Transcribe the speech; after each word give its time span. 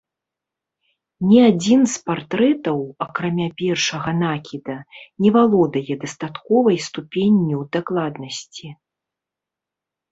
Ні 1.31 1.39
адзін 1.49 1.81
з 1.93 2.01
партрэтаў, 2.07 2.77
акрамя 3.07 3.47
першага 3.61 4.09
накіда, 4.23 4.77
не 5.27 5.35
валодае 5.37 5.95
дастатковай 6.07 6.77
ступенню 6.89 7.59
дакладнасці. 7.81 8.67